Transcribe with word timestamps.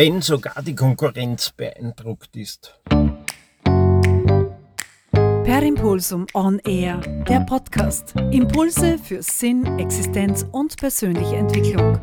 wenn 0.00 0.22
sogar 0.22 0.62
die 0.62 0.74
Konkurrenz 0.74 1.50
beeindruckt 1.50 2.34
ist. 2.34 2.80
Per 5.44 5.62
Impulsum 5.62 6.26
On 6.32 6.58
Air, 6.60 7.02
der 7.28 7.40
Podcast. 7.40 8.14
Impulse 8.30 8.96
für 8.96 9.22
Sinn, 9.22 9.78
Existenz 9.78 10.46
und 10.52 10.78
persönliche 10.78 11.36
Entwicklung. 11.36 12.00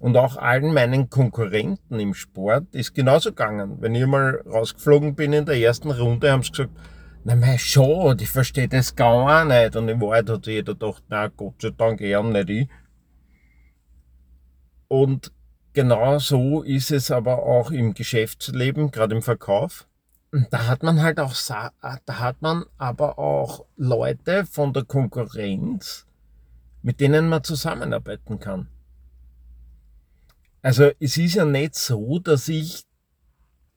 Und 0.00 0.16
auch 0.16 0.38
allen 0.38 0.72
meinen 0.72 1.10
Konkurrenten 1.10 2.00
im 2.00 2.14
Sport 2.14 2.74
ist 2.74 2.94
genauso 2.94 3.30
gegangen. 3.30 3.76
Wenn 3.80 3.94
ich 3.94 4.06
mal 4.06 4.42
rausgeflogen 4.46 5.14
bin 5.14 5.34
in 5.34 5.44
der 5.44 5.58
ersten 5.58 5.90
Runde, 5.90 6.32
haben 6.32 6.42
sie 6.42 6.52
gesagt, 6.52 6.72
na 7.22 7.36
mein 7.36 7.58
schon, 7.58 8.18
ich 8.18 8.30
verstehe 8.30 8.66
das 8.66 8.96
gar 8.96 9.44
nicht. 9.44 9.76
Und 9.76 9.90
in 9.90 10.00
Wahrheit 10.00 10.30
hat 10.30 10.46
jeder 10.46 10.72
gedacht, 10.72 11.04
na 11.10 11.28
Gott 11.28 11.60
sei 11.60 11.70
Dank 11.76 12.00
eher 12.00 12.22
nicht 12.22 12.48
ich. 12.48 12.68
Und 14.88 15.32
genau 15.74 16.18
so 16.18 16.62
ist 16.62 16.90
es 16.90 17.10
aber 17.10 17.42
auch 17.42 17.70
im 17.70 17.92
Geschäftsleben, 17.92 18.90
gerade 18.90 19.14
im 19.14 19.22
Verkauf. 19.22 19.86
Und 20.32 20.46
da 20.50 20.66
hat 20.66 20.82
man 20.82 21.02
halt 21.02 21.20
auch, 21.20 21.34
da 22.06 22.18
hat 22.20 22.40
man 22.40 22.64
aber 22.78 23.18
auch 23.18 23.66
Leute 23.76 24.46
von 24.46 24.72
der 24.72 24.84
Konkurrenz, 24.84 26.06
mit 26.80 27.00
denen 27.00 27.28
man 27.28 27.44
zusammenarbeiten 27.44 28.38
kann. 28.38 28.68
Also 30.62 30.90
es 31.00 31.16
ist 31.16 31.34
ja 31.34 31.44
nicht 31.44 31.74
so, 31.74 32.18
dass 32.18 32.48
ich, 32.48 32.84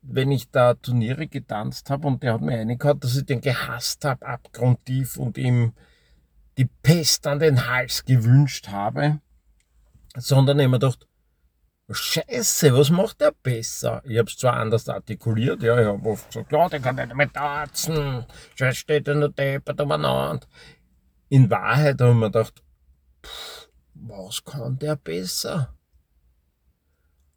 wenn 0.02 0.32
ich 0.32 0.52
da 0.52 0.74
Turniere 0.74 1.28
getanzt 1.28 1.90
habe 1.90 2.08
und 2.08 2.24
der 2.24 2.34
hat 2.34 2.42
mir 2.42 2.58
reingehauen, 2.58 3.00
dass 3.00 3.16
ich 3.16 3.26
den 3.26 3.42
gehasst 3.42 4.04
habe, 4.04 4.26
abgrundtief 4.26 5.18
und 5.18 5.38
ihm 5.38 5.74
die 6.58 6.70
Pest 6.84 7.26
an 7.26 7.40
den 7.40 7.68
Hals 7.68 8.04
gewünscht 8.04 8.68
habe, 8.68 9.20
sondern 10.16 10.60
immer 10.60 10.80
gedacht, 10.80 11.08
Scheiße, 11.90 12.74
was 12.74 12.90
macht 12.90 13.22
der 13.22 13.34
besser? 13.44 14.02
Ich 14.06 14.18
habe 14.18 14.30
es 14.30 14.38
zwar 14.38 14.54
anders 14.54 14.88
artikuliert, 14.88 15.62
ja, 15.64 15.80
ich 15.80 15.86
habe 15.86 16.10
oft 16.10 16.28
gesagt, 16.28 16.52
ja, 16.52 16.70
der 16.70 16.80
kann 16.80 16.96
nicht 16.96 17.14
mehr 17.14 17.32
tanzen, 17.32 18.26
Scheiße 18.56 18.76
steht 18.76 19.08
er 19.08 19.16
nur 19.16 19.30
deppert 19.30 19.80
umeinander. 19.82 20.48
In 21.30 21.50
Wahrheit 21.50 22.00
habe 22.00 22.12
ich 22.12 22.18
mir 22.18 22.32
gedacht, 22.32 22.64
pff, 23.26 23.70
was 23.96 24.44
kann 24.44 24.80
der 24.80 24.96
besser? 24.96 25.74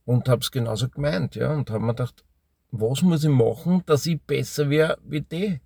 Und 0.06 0.28
habe 0.28 0.40
es 0.40 0.50
genauso 0.50 0.88
gemeint, 0.88 1.34
ja, 1.34 1.52
und 1.52 1.68
habe 1.68 1.84
mir 1.84 1.92
gedacht, 1.94 2.24
was 2.70 3.02
muss 3.02 3.24
ich 3.24 3.30
machen, 3.30 3.82
dass 3.84 4.06
ich 4.06 4.22
besser 4.22 4.70
wäre 4.70 4.98
wie 5.04 5.20
die? 5.20 5.60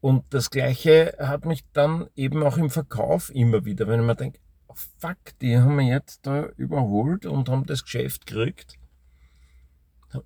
Und 0.00 0.24
das 0.30 0.50
Gleiche 0.50 1.16
hat 1.18 1.44
mich 1.44 1.64
dann 1.72 2.08
eben 2.14 2.42
auch 2.42 2.58
im 2.58 2.70
Verkauf 2.70 3.34
immer 3.34 3.64
wieder, 3.64 3.86
wenn 3.88 4.00
ich 4.00 4.06
mir 4.06 4.16
denke, 4.16 4.40
oh 4.68 4.74
fuck, 4.98 5.38
die 5.40 5.56
haben 5.58 5.76
mich 5.76 5.88
jetzt 5.88 6.26
da 6.26 6.46
überholt 6.56 7.24
und 7.24 7.48
haben 7.48 7.66
das 7.66 7.84
Geschäft 7.84 8.26
gekriegt. 8.26 8.78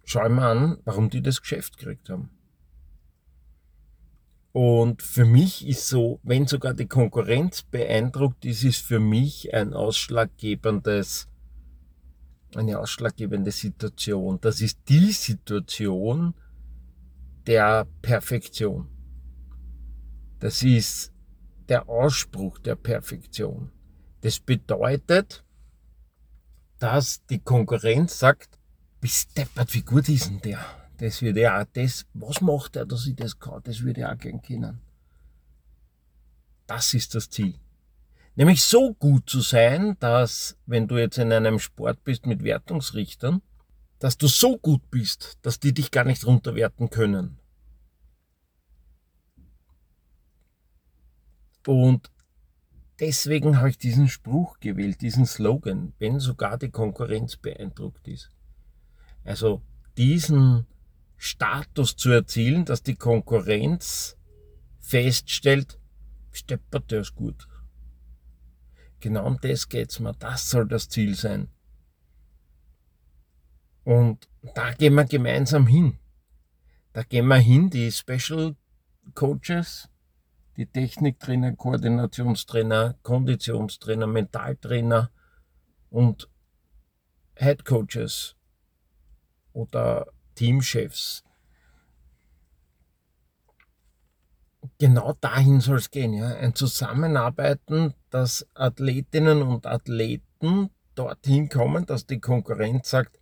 Schau 0.04 0.24
ich 0.24 0.32
mir 0.32 0.46
an, 0.46 0.78
warum 0.84 1.10
die 1.10 1.22
das 1.22 1.42
Geschäft 1.42 1.78
gekriegt 1.78 2.08
haben. 2.08 2.30
Und 4.56 5.02
für 5.02 5.26
mich 5.26 5.68
ist 5.68 5.86
so, 5.86 6.18
wenn 6.22 6.46
sogar 6.46 6.72
die 6.72 6.86
Konkurrenz 6.86 7.62
beeindruckt 7.62 8.46
ist, 8.46 8.64
ist 8.64 8.80
für 8.80 8.98
mich 8.98 9.52
ein 9.52 9.74
ausschlaggebendes, 9.74 11.28
eine 12.54 12.78
ausschlaggebende 12.78 13.50
Situation. 13.50 14.38
Das 14.40 14.62
ist 14.62 14.78
die 14.88 15.12
Situation 15.12 16.32
der 17.46 17.86
Perfektion. 18.00 18.88
Das 20.38 20.62
ist 20.62 21.12
der 21.68 21.86
Ausspruch 21.86 22.58
der 22.58 22.76
Perfektion. 22.76 23.70
Das 24.22 24.40
bedeutet, 24.40 25.44
dass 26.78 27.26
die 27.26 27.40
Konkurrenz 27.40 28.18
sagt, 28.18 28.58
bist 29.02 29.36
deppert, 29.36 29.74
wie 29.74 29.82
gut 29.82 30.08
ist 30.08 30.30
denn 30.30 30.40
der? 30.40 30.85
Das 30.98 31.20
würde 31.22 31.42
ja 31.42 31.64
das, 31.64 32.06
was 32.14 32.40
macht 32.40 32.76
er, 32.76 32.86
dass 32.86 33.06
ich 33.06 33.16
das 33.16 33.38
kann, 33.38 33.60
das 33.64 33.82
würde 33.82 34.00
ich 34.00 34.06
auch 34.06 34.18
gern 34.18 34.40
kennen. 34.40 34.80
Das 36.66 36.94
ist 36.94 37.14
das 37.14 37.30
Ziel. 37.30 37.54
Nämlich 38.34 38.62
so 38.62 38.94
gut 38.94 39.30
zu 39.30 39.40
sein, 39.40 39.96
dass, 39.98 40.56
wenn 40.66 40.88
du 40.88 40.98
jetzt 40.98 41.18
in 41.18 41.32
einem 41.32 41.58
Sport 41.58 42.04
bist 42.04 42.26
mit 42.26 42.42
Wertungsrichtern, 42.42 43.40
dass 43.98 44.18
du 44.18 44.26
so 44.26 44.58
gut 44.58 44.90
bist, 44.90 45.38
dass 45.42 45.58
die 45.58 45.72
dich 45.72 45.90
gar 45.90 46.04
nicht 46.04 46.26
runterwerten 46.26 46.90
können. 46.90 47.38
Und 51.66 52.10
deswegen 53.00 53.58
habe 53.58 53.70
ich 53.70 53.78
diesen 53.78 54.08
Spruch 54.08 54.60
gewählt, 54.60 55.00
diesen 55.00 55.26
Slogan, 55.26 55.94
wenn 55.98 56.20
sogar 56.20 56.58
die 56.58 56.70
Konkurrenz 56.70 57.36
beeindruckt 57.36 58.06
ist. 58.06 58.30
Also 59.24 59.62
diesen 59.96 60.66
Status 61.16 61.96
zu 61.96 62.10
erzielen, 62.10 62.64
dass 62.64 62.82
die 62.82 62.96
Konkurrenz 62.96 64.16
feststellt, 64.78 65.78
steppert 66.30 66.90
der 66.90 67.00
ist 67.00 67.14
gut. 67.14 67.48
Genau 69.00 69.26
um 69.26 69.38
das 69.40 69.68
geht's 69.68 70.00
mir. 70.00 70.14
Das 70.14 70.50
soll 70.50 70.66
das 70.66 70.88
Ziel 70.88 71.14
sein. 71.14 71.48
Und 73.84 74.28
da 74.54 74.72
gehen 74.72 74.94
wir 74.94 75.04
gemeinsam 75.04 75.66
hin. 75.66 75.98
Da 76.92 77.02
gehen 77.02 77.26
wir 77.26 77.36
hin, 77.36 77.70
die 77.70 77.92
Special 77.92 78.56
Coaches, 79.14 79.88
die 80.56 80.66
Techniktrainer, 80.66 81.54
Koordinationstrainer, 81.54 82.94
Konditionstrainer, 83.02 84.06
Mentaltrainer 84.06 85.10
und 85.90 86.28
Head 87.36 87.64
Coaches 87.64 88.34
oder 89.52 90.06
Teamchefs. 90.36 91.24
Genau 94.78 95.14
dahin 95.14 95.60
soll 95.60 95.78
es 95.78 95.90
gehen, 95.90 96.12
ja. 96.12 96.36
Ein 96.36 96.54
Zusammenarbeiten, 96.54 97.94
dass 98.10 98.46
Athletinnen 98.54 99.42
und 99.42 99.66
Athleten 99.66 100.70
dorthin 100.94 101.48
kommen, 101.48 101.86
dass 101.86 102.06
die 102.06 102.20
Konkurrenz 102.20 102.90
sagt, 102.90 103.18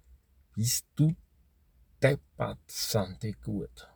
bist 0.55 0.87
du 0.97 1.15
deppert, 2.03 2.59
sind 2.67 3.23
die 3.23 3.33
gut. 3.33 3.89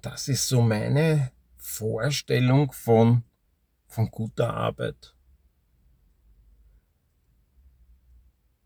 Das 0.00 0.28
ist 0.28 0.48
so 0.48 0.62
meine 0.62 1.32
Vorstellung 1.56 2.72
von, 2.72 3.24
von 3.86 4.10
guter 4.10 4.54
Arbeit. 4.54 5.14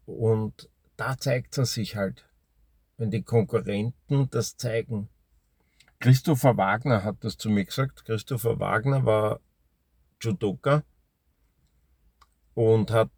Und 0.06 0.70
da 0.96 1.18
zeigt 1.18 1.58
es 1.58 1.74
sich 1.74 1.96
halt, 1.96 2.24
wenn 2.96 3.10
die 3.10 3.22
Konkurrenten 3.22 4.30
das 4.30 4.56
zeigen. 4.56 5.08
Christopher 5.98 6.56
Wagner 6.56 7.04
hat 7.04 7.16
das 7.20 7.36
zu 7.36 7.48
mir 7.48 7.64
gesagt. 7.64 8.04
Christopher 8.04 8.58
Wagner 8.60 9.04
war 9.04 9.40
Judoka 10.20 10.82
und 12.54 12.90
hat 12.90 13.10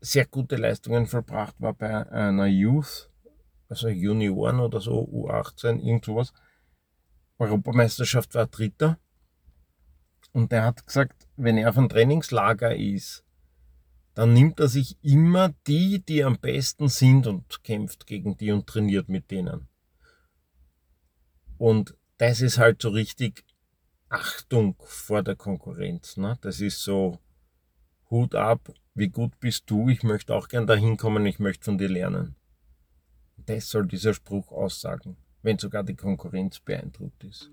sehr 0.00 0.26
gute 0.26 0.56
Leistungen 0.56 1.06
verbracht, 1.06 1.54
war 1.58 1.74
bei 1.74 2.08
einer 2.10 2.46
Youth, 2.46 3.10
also 3.68 3.88
Junioren 3.88 4.60
oder 4.60 4.80
so, 4.80 5.02
U18, 5.08 5.80
irgend 5.80 6.04
sowas. 6.04 6.32
Europameisterschaft 7.38 8.34
war 8.34 8.46
Dritter. 8.46 8.98
Und 10.32 10.52
er 10.52 10.64
hat 10.64 10.86
gesagt, 10.86 11.26
wenn 11.36 11.58
er 11.58 11.70
auf 11.70 11.78
einem 11.78 11.88
Trainingslager 11.88 12.76
ist, 12.76 13.24
dann 14.18 14.32
nimmt 14.32 14.58
er 14.58 14.66
sich 14.66 14.96
immer 15.00 15.54
die, 15.68 16.04
die 16.04 16.24
am 16.24 16.40
besten 16.40 16.88
sind 16.88 17.28
und 17.28 17.62
kämpft 17.62 18.04
gegen 18.04 18.36
die 18.36 18.50
und 18.50 18.66
trainiert 18.66 19.08
mit 19.08 19.30
denen. 19.30 19.68
Und 21.56 21.96
das 22.16 22.40
ist 22.40 22.58
halt 22.58 22.82
so 22.82 22.88
richtig 22.88 23.44
Achtung 24.08 24.74
vor 24.80 25.22
der 25.22 25.36
Konkurrenz. 25.36 26.16
Ne? 26.16 26.36
Das 26.40 26.60
ist 26.60 26.82
so 26.82 27.20
Hut 28.10 28.34
ab, 28.34 28.74
wie 28.92 29.08
gut 29.08 29.38
bist 29.38 29.70
du, 29.70 29.88
ich 29.88 30.02
möchte 30.02 30.34
auch 30.34 30.48
gern 30.48 30.66
dahin 30.66 30.96
kommen, 30.96 31.24
ich 31.24 31.38
möchte 31.38 31.66
von 31.66 31.78
dir 31.78 31.88
lernen. 31.88 32.34
Das 33.36 33.70
soll 33.70 33.86
dieser 33.86 34.14
Spruch 34.14 34.50
aussagen, 34.50 35.16
wenn 35.42 35.60
sogar 35.60 35.84
die 35.84 35.94
Konkurrenz 35.94 36.58
beeindruckt 36.58 37.22
ist. 37.22 37.52